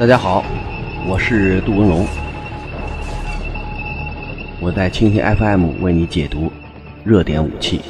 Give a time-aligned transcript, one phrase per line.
[0.00, 0.42] 大家好，
[1.06, 2.06] 我是杜文龙，
[4.58, 6.50] 我在蜻蜓 FM 为你解读
[7.04, 7.82] 热点武器。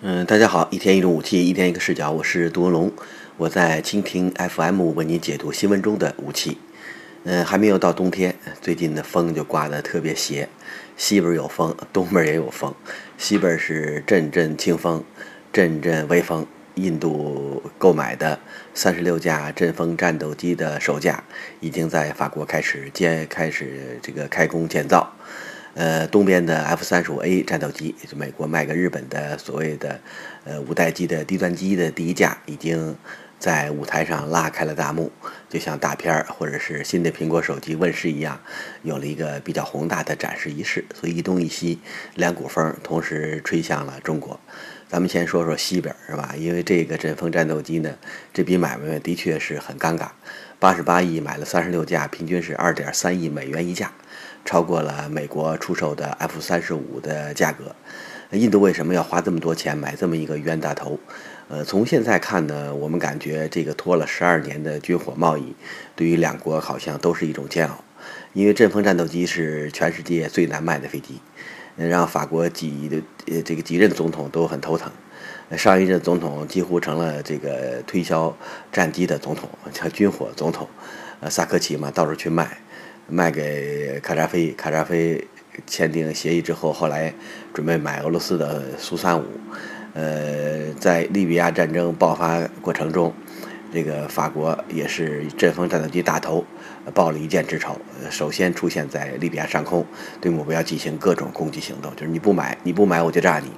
[0.00, 2.90] 嗯，大家好，一天一种武器，一天一个视角，我是杜文龙，
[3.36, 6.56] 我在蜻蜓 FM 为你解读新闻中的武器。
[7.26, 10.46] 嗯，还没有到冬天，最近的风就刮得特别邪。
[10.94, 12.74] 西边有风，东边也有风。
[13.16, 15.02] 西边是阵阵清风，
[15.50, 16.46] 阵阵微风。
[16.74, 18.38] 印度购买的
[18.74, 21.22] 三十六架阵风战斗机的首架
[21.60, 25.10] 已经在法国开始建，开始这个开工建造。
[25.74, 29.98] 呃，东边的 F 三十五 A 战斗机，就美国卖给日本的所谓的
[30.44, 32.94] 呃五代机的低端机的第一架，已经。
[33.44, 35.12] 在舞台上拉开了大幕，
[35.50, 38.40] 就像大片儿或者是新的苹果手机问世一样，
[38.84, 40.82] 有了一个比较宏大的展示仪式。
[40.94, 41.78] 所以一东一西
[42.14, 44.40] 两股风同时吹向了中国。
[44.88, 46.34] 咱们先说说西边是吧？
[46.38, 47.94] 因为这个阵风战斗机呢，
[48.32, 50.08] 这笔买卖的确是很尴尬。
[50.58, 53.92] 八十八亿买了三十六架，平均是二点三亿美元一架，
[54.46, 57.76] 超过了美国出售的 F 三十五的价格。
[58.30, 60.98] 印度为什么要花这么多钱买这么一个冤大头？
[61.48, 65.54] 呃，从现在看呢，我们感觉这个拖了十二年的军火贸易，
[65.94, 67.84] 对于两国好像都是一种煎熬。
[68.32, 71.20] 因为阵风战斗机是全世界最难卖的飞机，
[71.76, 74.90] 让法国几的呃这个几任总统都很头疼。
[75.56, 78.34] 上一任总统几乎成了这个推销
[78.72, 80.66] 战机的总统，叫军火总统。
[81.20, 82.58] 呃，萨科齐嘛，到处去卖，
[83.06, 84.50] 卖给卡扎菲。
[84.52, 85.24] 卡扎菲
[85.66, 87.14] 签订协议之后，后来
[87.52, 89.24] 准备买俄罗斯的苏三五。
[89.94, 93.14] 呃，在利比亚战争爆发过程中，
[93.72, 96.44] 这个法国也是阵风战斗机大头，
[96.92, 97.76] 报了一箭之仇。
[98.10, 99.86] 首先出现在利比亚上空，
[100.20, 103.52] 对目标进行各种攻击行动，就是你不买，你不买我就炸你。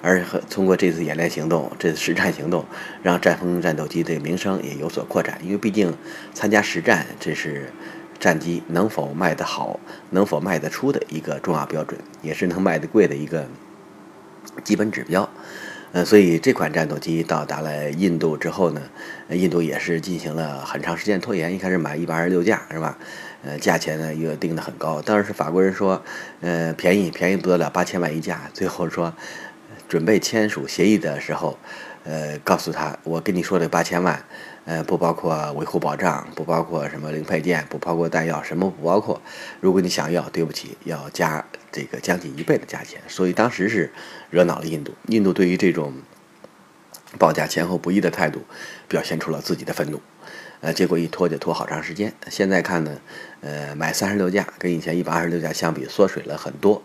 [0.00, 2.64] 而通过这次演练行动，这次实战行动，
[3.02, 5.38] 让战风战斗机的名声也有所扩展。
[5.42, 5.94] 因为毕竟
[6.32, 7.70] 参加实战，这是
[8.18, 13.46] 战机能否卖得好，能否卖得出的一个重要标准，也是能卖得贵的一个
[14.64, 15.28] 基本指标。
[15.92, 18.80] 呃，所以这款战斗机到达了印度之后呢，
[19.28, 21.54] 印度也是进行了很长时间拖延。
[21.54, 22.96] 一开始买一百二十六架，是吧？
[23.44, 25.02] 呃，价钱呢又定得很高。
[25.02, 26.02] 当时法国人说，
[26.40, 28.50] 呃，便宜便宜不得了，八千万一架。
[28.54, 29.12] 最后说，
[29.86, 31.58] 准备签署协议的时候，
[32.04, 34.24] 呃，告诉他，我跟你说的八千万。
[34.64, 39.20] 呃，不包括维护保障，不包括什么零配件，不包括弹药，什么不包括。
[39.60, 43.00] 如果你想要，对不起，要加这个将近一倍的价钱。
[43.08, 43.90] 所以当时是
[44.30, 45.92] 惹恼了印度，印度对于这种
[47.18, 48.42] 报价前后不一的态度，
[48.86, 50.00] 表现出了自己的愤怒。
[50.60, 52.14] 呃，结果一拖就拖好长时间。
[52.28, 53.00] 现在看呢，
[53.40, 56.80] 呃，买三十六架，跟以前一百二十六架相比，缩水了很多。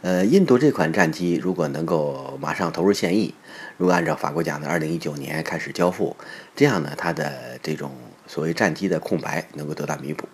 [0.00, 3.34] 呃，印度这款战机如果能够马上投入现役，
[3.80, 6.14] 如果按照法国讲的，二零一九年开始交付，
[6.54, 7.90] 这样呢，它的这种
[8.26, 10.28] 所谓战机的空白能够得到弥补。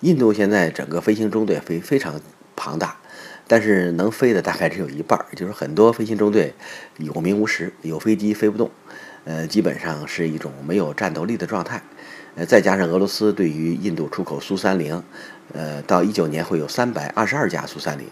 [0.00, 2.20] 印度现在整个飞行中队非非常
[2.56, 2.96] 庞大，
[3.46, 6.54] 但是能飞的大概只有一半，就是很多飞行中队
[6.96, 8.68] 有名无实，有飞机飞不动，
[9.22, 11.80] 呃，基本上是一种没有战斗力的状态。
[12.34, 15.04] 呃，再加上俄罗斯对于印度出口苏三零，
[15.52, 18.06] 呃，到一九年会有三百二十二架苏三零，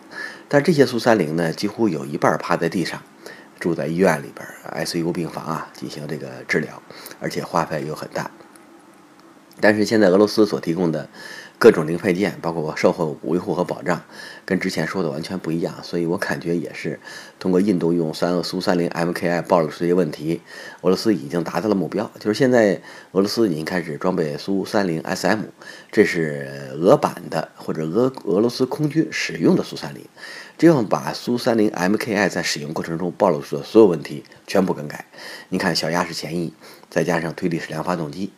[0.46, 3.02] 但这些苏三零呢，几乎有一半趴在地上，
[3.58, 4.46] 住在医院里边
[4.84, 6.82] ，ICU 病房啊，进行这个治疗，
[7.20, 8.30] 而且花费又很大。
[9.60, 11.08] 但是现在俄罗斯所提供的。
[11.58, 14.02] 各种零配件，包括售后维护和保障，
[14.44, 17.00] 跟之前说的完全不一样，所以我感觉也是
[17.38, 20.42] 通过印度用三苏三零 MKI 暴露出这些问题，
[20.82, 25.44] 俄罗斯已经达到了目标，就是现在俄罗斯已经开始装备苏三零 SM，
[25.90, 30.04] 这是俄版的或者俄俄罗斯空军使用的苏三零，
[30.58, 35.06] 这样把苏三零 MKI 在使用过程中暴露出的所有问题全部更改。
[35.48, 36.52] 你看小鸭式前翼，
[36.90, 38.30] 再加上推力矢量发动机。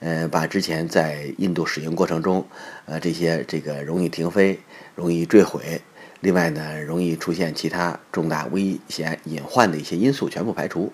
[0.00, 2.46] 呃，把之前在印度使用过程中，
[2.84, 4.60] 呃，这些这个容易停飞、
[4.94, 5.80] 容易坠毁，
[6.20, 10.92] 另外呢，容易出现其他重大危险隐患的一些因素全部排除。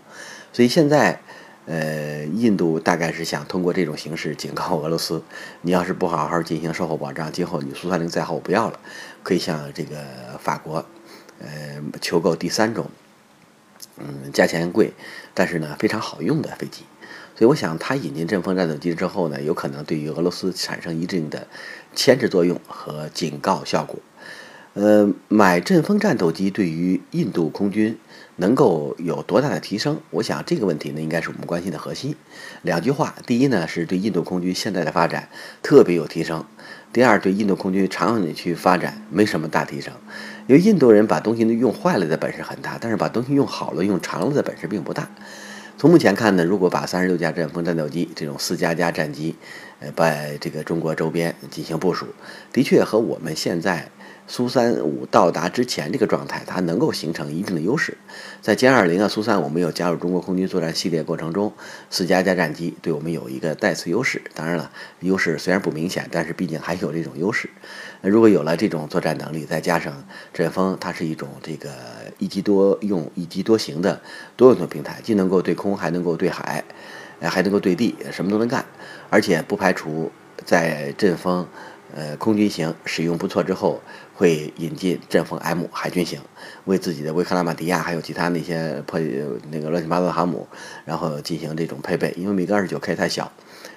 [0.52, 1.20] 所以现在，
[1.66, 5.22] 呃，印度大概是想通过这种形式警告俄罗斯：
[5.62, 8.78] 你要是不好好进行售后保障，今后你苏三零再好我不要了。
[9.24, 9.96] 可以向这个
[10.38, 10.84] 法国，
[11.40, 12.90] 呃，求购第三种，
[13.98, 14.92] 嗯，价钱贵，
[15.34, 16.84] 但是呢非常好用的飞机。
[17.42, 21.48] 所以我想，它引进阵风战斗机之后呢，有可能对于俄罗斯产生一定的
[21.92, 23.98] 牵制作用和警告效果。
[24.74, 27.98] 呃，买阵风战斗机对于印度空军
[28.36, 29.98] 能够有多大的提升？
[30.10, 32.14] 我想这个问题呢，应该是我们关心的核心。
[32.62, 35.28] 两句话：第一呢，是对印度空军现在的发展
[35.64, 36.44] 特别有提升。
[36.92, 39.92] 第二，对印度空军长远的去发展没什么大提升，
[40.46, 45.10] 因为印度人把东西用坏了的本事很大，但是把东西用好了、用长了的本事并不大。
[45.78, 49.34] 从目前看呢，如果把三十六架阵风战斗机这种四加加战机，
[49.80, 52.06] 呃，把这个中国周边进行部署，
[52.52, 53.90] 的确和我们现在。
[54.32, 57.98] 苏三五到达之前这个状态，它能够形成一定的优势。
[58.40, 61.52] 在歼二零啊、苏三五没有加入中国空军作战系列过程中，
[61.90, 64.22] 四加加战机对我们有一个带刺优势。
[64.34, 64.70] 当然了，
[65.00, 67.50] 优势虽然不明显，但是毕竟还有这种优势。
[68.00, 70.02] 如果有了这种作战能力，再加上
[70.32, 71.68] 阵风，它是一种这个
[72.16, 74.00] 一机多用、一机多行的
[74.34, 76.64] 多用途平台，既能够对空，还能够对海，
[77.20, 78.64] 还能够对地，什么都能干。
[79.10, 80.10] 而且不排除
[80.44, 81.46] 在阵风。
[81.94, 83.82] 呃，空军型使用不错之后，
[84.14, 86.18] 会引进阵风 M 海军型，
[86.64, 88.98] 为自己的维克拉玛迪亚还有其他那些破
[89.50, 90.48] 那个乱七八糟的航母，
[90.86, 92.14] 然后进行这种配备。
[92.16, 93.30] 因为米格二十九 K 太小，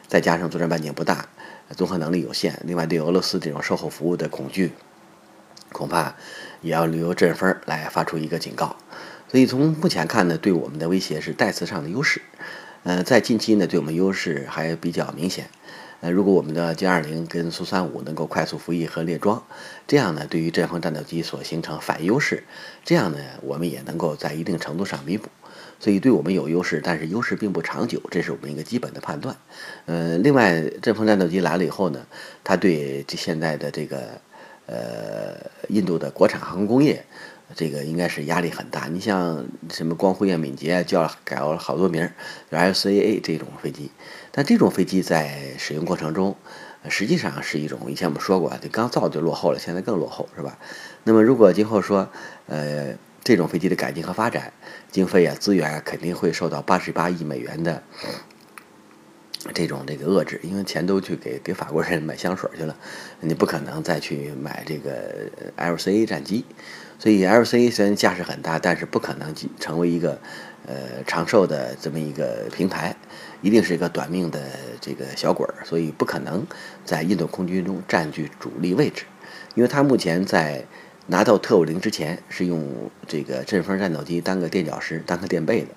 [0.08, 1.28] 再加上作战半径不大，
[1.76, 4.72] 综合能力有限，另外对俄罗斯这种售后服务的恐惧，
[5.74, 6.16] 恐怕
[6.62, 8.78] 也要由阵风来发出一个警告。
[9.30, 12.22] 所以从目前看呢，对我们的威胁是代词上的优势。
[12.84, 15.50] 呃，在近期呢，对我们优势还比较明显。
[16.02, 19.44] 呃，如果我们的歼二零跟苏三五能够快速服役和列装，
[19.88, 22.44] 这样呢，对于阵风战斗机所形成反优势，
[22.84, 25.30] 这样呢，我们也能够在一定程度上弥补。
[25.80, 29.36] 所以，对我们有优势，但是优势并不长久，这是我们一个基本的判断。
[29.86, 32.06] 呃，另外，阵风战斗机来了以后呢，
[32.44, 34.22] 它对这现在的这个
[34.68, 35.36] 呃
[35.70, 37.06] 印度的国产航空工业。
[37.54, 38.88] 这个应该是压力很大。
[38.88, 42.12] 你像什么光辉啊、敏捷啊，叫改了好多名儿
[42.50, 43.92] ，LCA 这种飞机，
[44.32, 46.36] 但这种飞机在使用过程中，
[46.90, 50.58] 实际上是一种以前我们说过，这刚造就落后了，现在更落后，是吧？
[51.04, 52.10] 那么如果今后说，
[52.48, 54.52] 呃，这种飞机的改进和发展，
[54.92, 57.84] 经费啊、资源啊，肯定会受到八十八亿美元的
[59.54, 62.76] 这种这个遏制，因为钱都去给给法国人买香水去了，
[63.22, 66.44] 你不可能再去买这个 LCA 战机。
[66.98, 70.20] 所以，LCA 虽然架势很大，但是不可能成为一个
[70.66, 72.96] 呃长寿的这么一个平台，
[73.42, 74.42] 一定是一个短命的
[74.80, 75.56] 这个小鬼儿。
[75.66, 76.48] 所以不可能
[76.86, 79.04] 在印度空军中占据主力位置，
[79.56, 80.66] 因为他目前在
[81.08, 85.68] 拿到特五零之前是用这个阵风战斗机当个垫脚石、当个垫背的。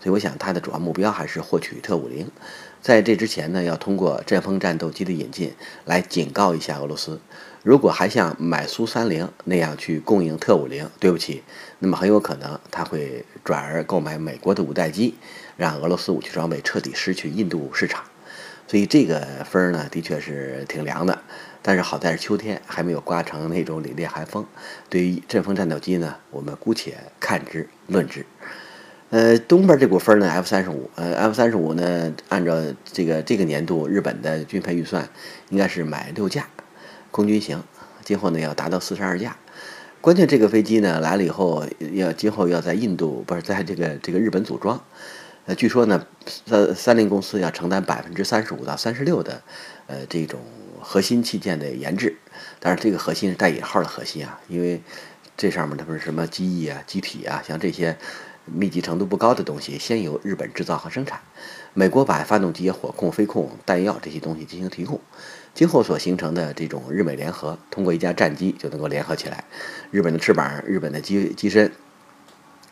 [0.00, 2.30] 所以，我想他的主要目标还是获取特五零。
[2.82, 5.54] 在这之前呢，要通过阵风战斗机的引进
[5.86, 7.18] 来警告一下俄罗斯。
[7.62, 11.42] 如果还像买苏三零那样去供应特五零，对不起，
[11.78, 15.14] 那么很有可能他会转而购买美国的五代机，
[15.56, 18.04] 让俄罗斯武器装备彻底失去印度市场。
[18.66, 21.18] 所以这个分儿呢，的确是挺凉的。
[21.62, 24.46] 但是好在是秋天，还没有刮成那种凛冽寒风。
[24.90, 28.26] 对于阵风战斗机呢，我们姑且看之论之。
[29.10, 35.08] 呃，东边这股风呢，F 三十五，呃，F 三十五呢，按照这个这个年度日本的军费预算，
[35.50, 36.48] 应该是买六架。
[37.10, 37.62] 空军型，
[38.04, 39.36] 今后呢要达到四十二架。
[40.00, 44.82] 关键这个飞机呢来了以后，要今后要在印度不是在这个这个日本组装。
[45.46, 46.06] 呃，据说呢，
[46.46, 49.42] 三三菱公司要承担百分之三十五到三十六的
[49.86, 50.40] 呃这种
[50.80, 52.16] 核心器件的研制。
[52.58, 54.80] 但是这个核心是带引号的核心啊，因为
[55.36, 57.96] 这上面它不是什么机翼啊、机体啊，像这些
[58.46, 61.20] 密集程度不高的东西，先由日本制造和生产。
[61.74, 64.98] 美国把发动机、火控、飞控、弹药这些东西进行提供。
[65.52, 69.44] 今后所形成的这种日美联合，通过一架战机就能够联合起来。
[69.90, 71.70] 日本的翅膀、日本的机机身，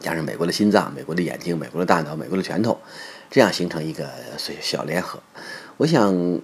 [0.02, 2.78] 加上美国的心脏、美国的眼睛、美国的大脑、美国的拳头，
[3.30, 4.10] 这样形成一个
[4.60, 5.20] 小联合。
[5.76, 6.40] 我想，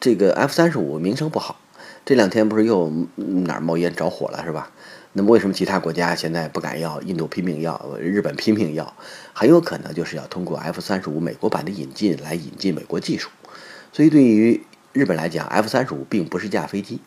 [0.00, 1.60] 这个 F 三十五名声不好，
[2.04, 4.72] 这两天不是又哪儿冒烟着火了是吧？
[5.12, 7.00] 那么为什么其他国家现在不敢要？
[7.02, 8.94] 印度拼命要，日本拼命要，
[9.34, 13.28] 很有可能就是要通过 F 三十五美国版的引进来引进美国技术。
[13.92, 14.64] 所以对于
[14.94, 17.00] 日本来讲，F 三十五并不是架飞机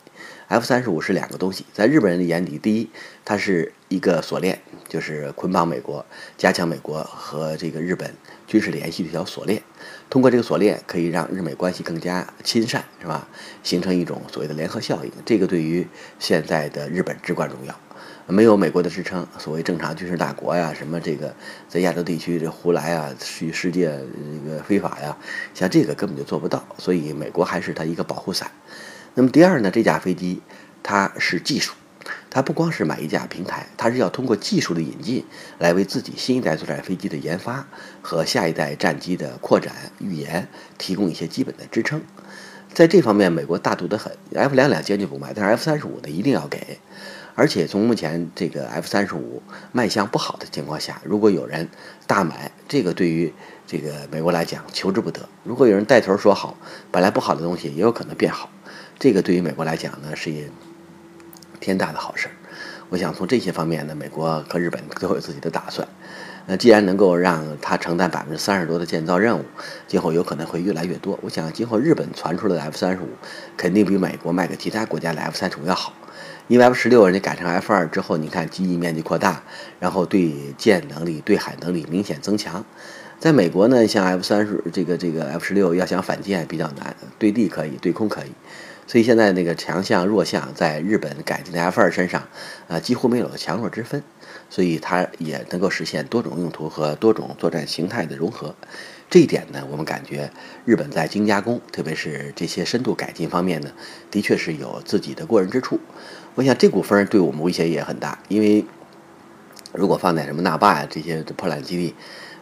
[0.48, 1.66] ，F 三十五是两个东西。
[1.74, 2.90] 在日本人的眼里，第一，
[3.24, 6.06] 它是一个锁链，就是捆绑美国、
[6.38, 8.14] 加强美国和这个日本
[8.48, 9.62] 军事联系的一条锁链。
[10.10, 13.28] 通过这个锁链，可以让日美关系更加亲善，是吧？
[13.64, 15.12] 形成一种所谓的联合效应。
[15.26, 15.88] 这个对于
[16.20, 17.76] 现在的日本至关重要。
[18.28, 21.36] 没有美国的支撑，所谓正常军事大国呀，什么这个
[21.70, 24.00] 在亚洲地区这胡来啊，去世界
[24.44, 25.16] 这个非法呀，
[25.54, 26.66] 像这个根本就做不到。
[26.80, 28.50] 所以美国还是它一个保护伞。
[29.18, 30.42] 那么第二呢，这架飞机
[30.84, 31.74] 它是技术，
[32.30, 35.26] 它不光是买一架平台，它是要通过技术的引进
[35.58, 37.66] 来为自己新一代作战飞机的研发
[38.02, 42.02] 和下一代战机的扩展预研提供一些基本的支撑。
[42.74, 46.78] 在这方面，美国大度得很，F 两两坚决不卖，但是 F 三十五呢一定要给。
[47.36, 49.42] 而且从目前这个 F 三十五
[49.72, 51.70] 卖相不好的情况下，如果有人
[52.06, 53.34] 大买，这个对于
[53.66, 55.22] 这个美国来讲求之不得。
[55.46, 56.58] 如果有人带头说好，
[56.92, 58.50] 本来不好的东西也有可能变好。
[58.98, 60.46] 这个对于美国来讲呢，是一
[61.60, 62.30] 天大的好事。
[62.90, 65.88] 我想从这些方面呢，美国和日本都有自己的打算。
[66.48, 69.44] 那既然能够让他承担百分之三十多的建造任务，
[69.88, 71.18] 今后有可能会越来越多。
[71.24, 73.08] 我想今后日本传出来的 F 三十五，
[73.58, 75.94] 肯定比美国卖给其他国家的 F 三十五要好。
[76.48, 79.42] 因为 F 十六人家改成 F 二之后，你看机翼面积扩大，
[79.80, 82.64] 然后对舰能力、对海能力明显增强。
[83.20, 88.32] 在美国呢，像 F 三十这个这个 F 十六要想反舰比较难，对地可以，对空可以。
[88.88, 92.28] 所以现在那个强项弱项在日本改进的 F 二身上，
[92.68, 94.04] 啊，几乎没有强弱之分，
[94.50, 98.56] 所以它也能够实现多种用途和多种作战形态的融合。
[99.10, 100.32] 这一点呢，我们感觉
[100.66, 103.72] 日本在精加工，特别是这些深度改进方面呢，
[104.12, 105.80] 的确是有自己的过人之处。
[106.36, 108.66] 我想这股风对我们威胁也很大，因为
[109.74, 111.96] 如果放在什么那霸呀这些破烂基地。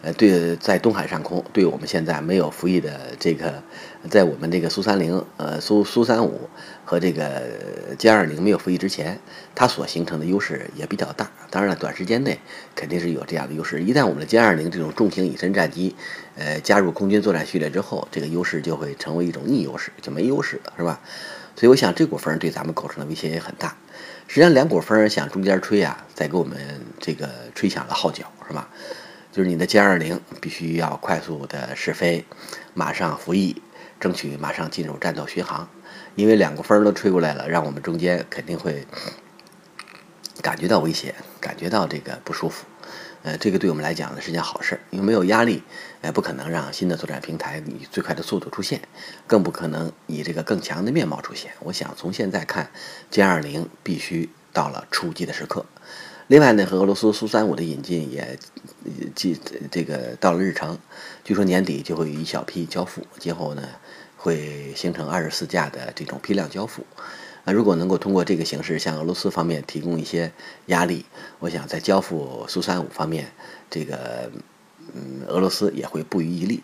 [0.03, 3.63] 呃，对，在东海上空，对我们现在没有服役的这个，
[4.09, 6.49] 在我们这个苏三零、呃苏苏三五
[6.83, 7.41] 和这个
[7.97, 9.17] 歼二零没有服役之前，
[9.55, 11.31] 它所形成的优势也比较大。
[11.49, 12.37] 当然了，短时间内
[12.75, 13.81] 肯定是有这样的优势。
[13.81, 15.95] 一旦我们的歼二零这种重型隐身战机，
[16.35, 20.99] 呃加入空军作战序列之后，这个优势就会成为一种逆优势，就没优势了，是吧？
[21.55, 23.77] 所以我想这股风对咱们构成的威胁也很大。
[24.27, 26.57] 实际上，两股风想中间吹啊，在给我们
[26.99, 28.67] 这个吹响了号角，是吧？
[29.33, 32.23] 就是你的歼二零必须要快速的试飞，
[32.75, 33.59] 马上服役，
[33.99, 35.67] 争取马上进入战斗巡航。
[36.13, 38.85] 因为两个风都吹过来了，让我们中间肯定会
[40.43, 42.67] 感觉到威胁，感觉到这个不舒服。
[43.23, 45.63] 呃，这个对我们来讲呢是件好事，因为没有压力，
[46.01, 48.81] 呃，不可能让新的作战平台以最快的速度出现，
[49.25, 51.53] 更不可能以这个更强的面貌出现。
[51.61, 52.69] 我想从现在看，
[53.11, 55.65] 歼二零必须到了出击的时刻。
[56.27, 58.39] 另外呢，和俄罗斯苏三五的引进也，
[59.13, 59.37] 即
[59.69, 60.77] 这个到了日程，
[61.23, 63.63] 据说年底就会有一小批交付，今后呢
[64.15, 66.85] 会形成二十四架的这种批量交付。
[67.43, 70.31] 啊，如果能够通过这个形式向俄罗斯方面提供一些
[70.67, 71.05] 压力，
[71.39, 73.29] 我想在交付苏三五方面，
[73.69, 74.31] 这个
[74.93, 76.63] 嗯，俄罗斯也会不遗余力。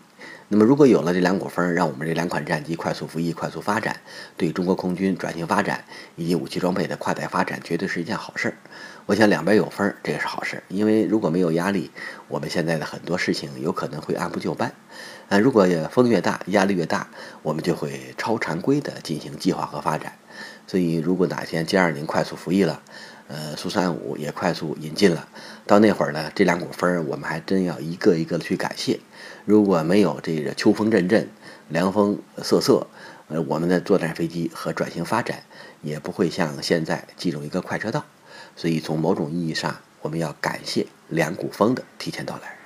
[0.52, 4.00] 那么，如果有了这两股风，让我们这两款战机快速服役、快速发展，
[4.36, 5.84] 对中国空军转型发展
[6.16, 8.54] 以及武器装备的跨代发展，绝对是一件好事儿。
[9.06, 11.92] 我想两边有风，这也是好事，因为如果没有压力，
[12.26, 14.74] 我们现在的很多事情有可能会按部就班。
[15.28, 17.06] 呃，如果风越大，压力越大，
[17.42, 20.14] 我们就会超常规的进行计划和发展。
[20.66, 22.82] 所以，如果哪天歼二零快速服役了，
[23.32, 25.28] 呃，苏三五也快速引进了，
[25.64, 28.98] 到那会儿呢，这两股风我们还真要一个一个的去感谢。
[29.44, 31.30] 如果没有这个秋风阵阵、
[31.68, 32.88] 凉风瑟瑟，
[33.28, 35.44] 呃，我们的作战飞机和转型发展
[35.80, 38.04] 也不会像现在进入一个快车道。
[38.56, 42.59] 所以，从某种意义上，我们要感谢两股风的提前到来。